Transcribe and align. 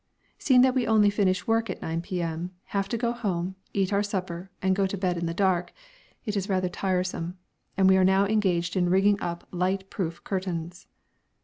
Seeing 0.39 0.61
that 0.61 0.73
we 0.73 0.87
only 0.87 1.11
finish 1.11 1.45
work 1.45 1.69
at 1.69 1.79
9 1.79 2.01
P.M., 2.01 2.49
have 2.73 2.89
to 2.89 2.97
get 2.97 3.17
home, 3.17 3.53
eat 3.71 3.93
our 3.93 4.01
supper, 4.01 4.49
and 4.59 4.75
go 4.75 4.87
to 4.87 4.97
bed 4.97 5.15
in 5.15 5.27
the 5.27 5.33
dark, 5.35 5.71
it 6.25 6.35
is 6.35 6.49
rather 6.49 6.69
tiresome, 6.69 7.37
and 7.77 7.87
we 7.87 7.97
are 7.97 8.03
now 8.03 8.25
engaged 8.25 8.75
in 8.75 8.89
rigging 8.89 9.21
up 9.21 9.47
light 9.51 9.91
proof 9.91 10.23
curtains. 10.23 10.87